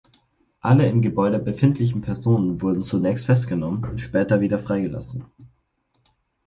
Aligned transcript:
Alle 0.61 0.89
im 0.89 1.03
Gebäude 1.03 1.37
befindlichen 1.37 2.01
Personen 2.01 2.59
wurden 2.63 2.81
zunächst 2.81 3.27
festgenommen 3.27 3.85
und 3.85 3.99
später 3.99 4.41
wieder 4.41 4.57
freigelassen. 4.57 5.25